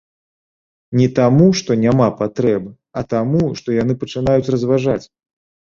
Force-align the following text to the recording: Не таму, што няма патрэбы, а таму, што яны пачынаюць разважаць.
Не 0.99 1.05
таму, 1.19 1.45
што 1.61 1.77
няма 1.83 2.07
патрэбы, 2.23 2.71
а 3.01 3.07
таму, 3.15 3.47
што 3.61 3.81
яны 3.81 3.93
пачынаюць 4.07 4.51
разважаць. 4.57 5.03